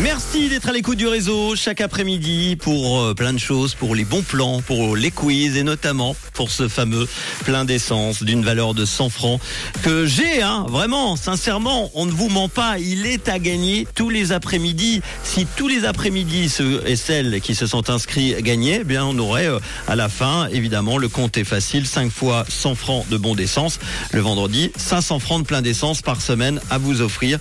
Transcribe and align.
Merci 0.00 0.48
d'être 0.48 0.68
à 0.68 0.72
l'écoute 0.72 0.98
du 0.98 1.06
réseau 1.06 1.54
chaque 1.54 1.80
après-midi 1.80 2.56
pour 2.56 3.00
euh, 3.00 3.14
plein 3.14 3.32
de 3.32 3.38
choses, 3.38 3.76
pour 3.76 3.94
les 3.94 4.04
bons 4.04 4.22
plans, 4.22 4.60
pour 4.60 4.96
les 4.96 5.12
quiz 5.12 5.56
et 5.56 5.62
notamment 5.62 6.16
pour 6.32 6.50
ce 6.50 6.66
fameux 6.66 7.06
plein 7.44 7.64
d'essence 7.64 8.24
d'une 8.24 8.44
valeur 8.44 8.74
de 8.74 8.84
100 8.84 9.08
francs 9.08 9.40
que 9.84 10.04
j'ai, 10.04 10.42
hein, 10.42 10.66
vraiment, 10.68 11.14
sincèrement, 11.14 11.92
on 11.94 12.06
ne 12.06 12.10
vous 12.10 12.28
ment 12.28 12.48
pas, 12.48 12.80
il 12.80 13.06
est 13.06 13.28
à 13.28 13.38
gagner 13.38 13.86
tous 13.94 14.10
les 14.10 14.32
après-midi. 14.32 15.00
Si 15.22 15.46
tous 15.56 15.68
les 15.68 15.84
après-midi 15.84 16.48
ceux 16.48 16.82
et 16.86 16.96
celles 16.96 17.40
qui 17.40 17.54
se 17.54 17.68
sont 17.68 17.88
inscrits 17.88 18.34
gagnaient, 18.42 18.78
eh 18.80 18.84
bien 18.84 19.04
on 19.04 19.16
aurait 19.18 19.46
euh, 19.46 19.60
à 19.86 19.94
la 19.94 20.08
fin, 20.08 20.48
évidemment, 20.48 20.98
le 20.98 21.08
compte 21.08 21.36
est 21.38 21.44
facile, 21.44 21.86
5 21.86 22.10
fois 22.10 22.44
100 22.48 22.74
francs 22.74 23.08
de 23.10 23.16
bons 23.16 23.36
d'essence. 23.36 23.78
Le 24.10 24.20
vendredi, 24.20 24.72
500 24.76 25.20
francs 25.20 25.42
de 25.42 25.46
plein 25.46 25.62
d'essence 25.62 26.02
par 26.02 26.20
semaine 26.20 26.60
à 26.68 26.78
vous 26.78 27.00
offrir. 27.00 27.38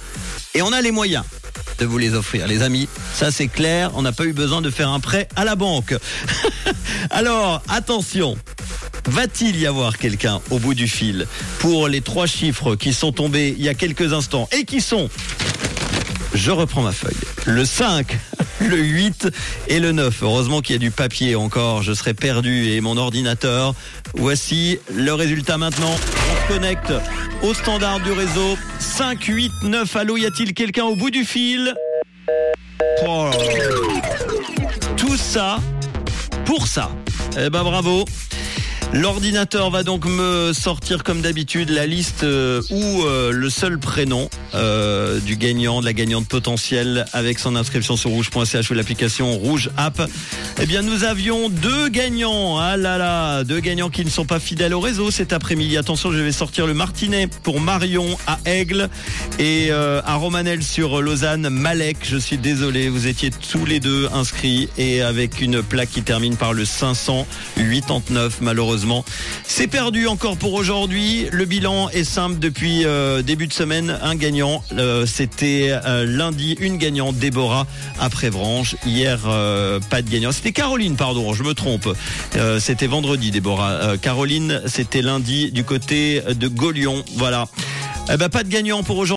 Et 0.54 0.62
on 0.62 0.72
a 0.72 0.82
les 0.82 0.92
moyens 0.92 1.24
de 1.80 1.86
vous 1.86 1.98
les 1.98 2.14
offrir, 2.14 2.48
les 2.48 2.62
amis. 2.62 2.88
Ça, 3.14 3.32
c'est 3.32 3.48
clair. 3.48 3.92
On 3.96 4.02
n'a 4.02 4.12
pas 4.12 4.26
eu 4.26 4.34
besoin 4.34 4.62
de 4.62 4.70
faire 4.70 4.90
un 4.90 5.00
prêt 5.00 5.28
à 5.36 5.46
la 5.46 5.56
banque. 5.56 5.96
Alors, 7.10 7.62
attention. 7.70 8.38
Va-t-il 9.06 9.60
y 9.60 9.68
avoir 9.68 9.98
quelqu'un 9.98 10.40
au 10.50 10.60
bout 10.60 10.74
du 10.74 10.88
fil 10.88 11.28
pour 11.60 11.88
les 11.88 12.02
trois 12.02 12.26
chiffres 12.26 12.76
qui 12.76 12.94
sont 12.94 13.12
tombés 13.12 13.54
il 13.58 13.64
y 13.64 13.70
a 13.70 13.74
quelques 13.74 14.14
instants 14.14 14.48
et 14.52 14.64
qui 14.64 14.80
sont 14.80 15.10
je 16.34 16.52
reprends 16.52 16.82
ma 16.82 16.92
feuille. 16.92 17.16
Le 17.46 17.64
5, 17.64 18.18
le 18.68 18.78
8 18.78 19.30
et 19.68 19.80
le 19.80 19.92
9. 19.92 20.24
Heureusement 20.24 20.62
qu'il 20.62 20.74
y 20.74 20.76
a 20.76 20.80
du 20.80 20.92
papier 20.92 21.36
encore. 21.36 21.82
Je 21.82 21.94
serais 21.94 22.14
perdu 22.14 22.70
et 22.70 22.82
mon 22.82 22.98
ordinateur. 22.98 23.74
Voici 24.16 24.80
le 24.94 25.14
résultat 25.14 25.58
maintenant. 25.58 25.94
On 25.94 26.48
se 26.48 26.54
connecte 26.54 26.94
au 27.42 27.54
standard 27.54 28.00
du 28.00 28.12
réseau. 28.12 28.58
5, 28.80 29.24
8, 29.24 29.52
9. 29.64 29.96
Allô, 29.96 30.18
y 30.18 30.26
a-t-il 30.26 30.54
quelqu'un 30.54 30.86
au 30.86 30.96
bout 30.96 31.10
du 31.10 31.26
fil? 31.26 31.74
Oh. 33.08 33.30
Tout 34.98 35.18
ça 35.18 35.60
pour 36.46 36.68
ça. 36.68 36.92
Eh 37.38 37.50
ben 37.50 37.64
bravo. 37.64 38.06
L'ordinateur 38.94 39.72
va 39.72 39.82
donc 39.82 40.06
me 40.06 40.54
sortir 40.54 41.04
comme 41.04 41.22
d'habitude 41.22 41.72
la 41.72 41.88
liste 41.88 42.24
euh, 42.24 42.62
ou 42.70 43.04
euh, 43.04 43.32
le 43.32 43.50
seul 43.50 43.80
prénom 43.80 44.30
euh, 44.54 45.20
du 45.20 45.36
gagnant, 45.36 45.82
de 45.82 45.86
la 45.86 45.94
gagnante 45.94 46.28
potentielle 46.28 47.06
avec 47.12 47.40
son 47.40 47.56
inscription 47.56 47.98
sur 47.98 48.12
rouge.ch 48.12 48.70
ou 48.70 48.76
l'application 48.76 49.36
Rouge 49.36 49.72
App. 49.78 50.00
Eh 50.62 50.68
bien 50.68 50.84
nous 50.84 51.06
avions 51.06 51.50
deux 51.50 51.90
gagnants. 51.90 52.60
Ah 52.60 52.78
là 52.78 53.00
là, 53.00 53.44
deux 53.44 53.62
gagnants 53.62 53.90
qui 53.90 54.06
ne 54.06 54.12
sont 54.12 54.26
pas 54.26 54.40
fidèles 54.40 54.76
au 54.76 54.80
réseau 54.80 55.10
cet 55.10 55.34
après-midi. 55.34 55.76
Attention, 55.76 56.12
je 56.12 56.20
vais 56.20 56.32
sortir 56.32 56.68
le 56.68 56.76
Martinet 56.76 57.28
pour 57.42 57.60
Marion 57.60 58.06
à 58.28 58.38
Aigle 58.46 58.90
et 59.40 59.72
à 59.72 60.16
Romanel 60.16 60.62
sur 60.62 61.02
Lausanne, 61.02 61.50
Malek. 61.50 61.98
Je 62.04 62.18
suis 62.18 62.38
désolé, 62.38 62.90
vous 62.90 63.08
étiez 63.08 63.32
tous 63.32 63.66
les 63.66 63.80
deux 63.80 64.08
inscrits 64.14 64.70
et 64.78 65.02
avec 65.02 65.42
une 65.42 65.64
plaque 65.64 65.90
qui 65.90 66.04
termine 66.04 66.38
par 66.38 66.54
le 66.54 66.64
589 66.64 68.42
C'est 69.46 69.68
perdu 69.68 70.08
encore 70.08 70.38
pour 70.38 70.54
aujourd'hui. 70.54 71.28
Le 71.32 71.46
bilan 71.46 71.90
est 71.90 72.04
simple 72.04 72.40
depuis 72.40 72.86
euh, 72.86 73.22
début 73.22 73.48
de 73.48 73.54
semaine. 73.54 73.98
Un 74.02 74.16
gagnant, 74.16 74.64
euh, 74.74 75.06
c'était 75.06 75.70
euh, 75.72 76.06
lundi 76.06 76.56
une 76.60 76.78
gagnante, 76.78 77.16
Déborah 77.16 77.66
après 78.00 78.30
Branche. 78.30 78.76
Hier, 78.86 79.20
pas 79.90 80.02
de 80.02 80.10
gagnant. 80.10 80.32
C'était 80.32 80.52
Caroline, 80.52 80.96
pardon, 80.96 81.34
je 81.34 81.44
me 81.44 81.54
trompe. 81.54 81.88
c'était 82.60 82.88
vendredi, 82.88 83.32
Déborah. 83.32 83.98
Caroline, 84.02 84.62
c'était 84.66 85.02
lundi 85.02 85.52
du 85.52 85.64
côté 85.64 86.22
de 86.22 86.48
Gaulion. 86.48 87.04
Voilà. 87.16 87.48
Eh 88.12 88.18
ben, 88.18 88.28
pas 88.28 88.44
de 88.44 88.50
gagnant 88.50 88.84
pour 88.84 88.98
aujourd'hui. 88.98 89.12